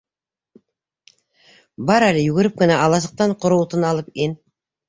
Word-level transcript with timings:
Бар 1.89 2.07
әле 2.07 2.23
йүгереп 2.23 2.57
кенә 2.63 2.81
аласыҡтан 2.87 3.37
ҡоро 3.45 3.63
утын 3.67 3.87
алып 3.95 4.13
ин. 4.27 4.39